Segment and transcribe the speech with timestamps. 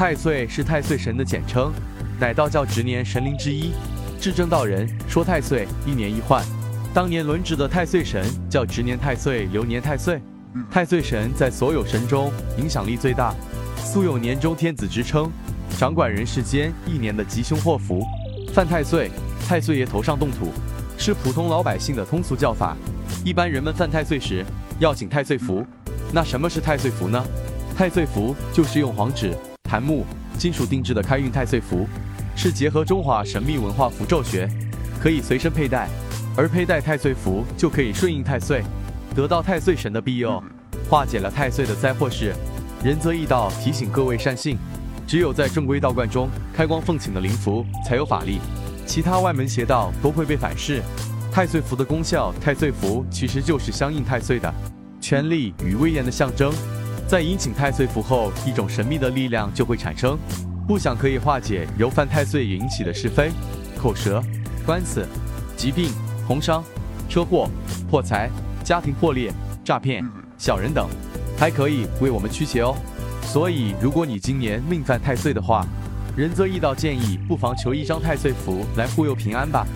[0.00, 1.70] 太岁是太岁神的简称，
[2.18, 3.70] 乃道教值年神灵之一。
[4.18, 6.42] 至正道人说太岁一年一换，
[6.94, 10.18] 当年轮值的太岁神叫值年太岁、流年太岁。
[10.70, 13.34] 太岁神在所有神中影响力最大，
[13.76, 15.30] 素有年中天子之称，
[15.78, 18.02] 掌管人世间一年的吉凶祸福。
[18.54, 19.10] 犯太岁，
[19.46, 20.50] 太岁爷头上动土，
[20.96, 22.74] 是普通老百姓的通俗叫法。
[23.22, 24.46] 一般人们犯太岁时
[24.78, 25.62] 要请太岁符。
[26.10, 27.22] 那什么是太岁符呢？
[27.76, 29.36] 太岁符就是用黄纸、
[29.70, 30.04] 檀木、
[30.36, 31.86] 金属定制的开运太岁符，
[32.34, 34.48] 是结合中华神秘文化符咒学，
[35.00, 35.88] 可以随身佩戴。
[36.36, 38.64] 而佩戴太岁符就可以顺应太岁，
[39.14, 40.42] 得到太岁神的庇佑，
[40.88, 42.34] 化解了太岁的灾祸事。
[42.82, 44.58] 仁泽义道提醒各位善信，
[45.06, 48.40] 只有在正规道观中开光奉请的灵符才有法力，
[48.84, 50.82] 其他外门邪道都会被反噬。
[51.30, 54.52] 太岁符的功效，太岁符其实就是相应太岁的
[55.00, 56.52] 权力与威严的象征。
[57.10, 60.16] 在引请太岁符后，一种神秘的力量就会产生，
[60.64, 63.32] 不想可以化解由犯太岁引起的是非、
[63.76, 64.22] 口舌、
[64.64, 65.04] 官司、
[65.56, 65.90] 疾病、
[66.24, 66.62] 红伤、
[67.08, 67.50] 车祸、
[67.90, 68.30] 破财、
[68.62, 69.32] 家庭破裂、
[69.64, 70.88] 诈骗、小人等，
[71.36, 72.76] 还可以为我们驱邪哦。
[73.22, 75.66] 所以，如果你今年命犯太岁的话，
[76.16, 79.66] 仁泽易道建议不妨求一张太岁符来护佑平安吧。